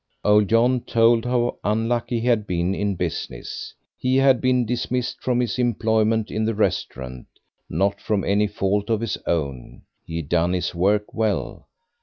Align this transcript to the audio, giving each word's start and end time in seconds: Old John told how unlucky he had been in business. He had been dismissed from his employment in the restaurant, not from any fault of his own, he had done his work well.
Old 0.25 0.47
John 0.47 0.79
told 0.81 1.25
how 1.25 1.59
unlucky 1.63 2.21
he 2.21 2.25
had 2.25 2.47
been 2.47 2.73
in 2.73 2.95
business. 2.95 3.71
He 3.99 4.15
had 4.17 4.41
been 4.41 4.65
dismissed 4.65 5.21
from 5.21 5.39
his 5.39 5.59
employment 5.59 6.31
in 6.31 6.43
the 6.43 6.55
restaurant, 6.55 7.27
not 7.69 8.01
from 8.01 8.23
any 8.23 8.47
fault 8.47 8.89
of 8.89 8.99
his 8.99 9.19
own, 9.27 9.83
he 10.03 10.15
had 10.15 10.29
done 10.29 10.53
his 10.53 10.73
work 10.73 11.13
well. 11.13 11.67